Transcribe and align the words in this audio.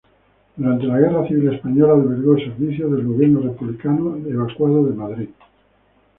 Durante 0.55 0.85
la 0.87 0.97
guerra 0.97 1.27
civil 1.27 1.53
española 1.53 1.93
albergó 1.93 2.35
servicios 2.35 2.91
del 2.91 3.05
gobierno 3.05 3.41
republicano 3.41 4.17
evacuado 4.27 4.83
de 4.87 4.95
Madrid. 4.95 5.29